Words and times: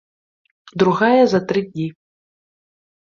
Другая 0.83 1.19
за 1.33 1.39
тры 1.51 1.61
дні. 1.69 1.87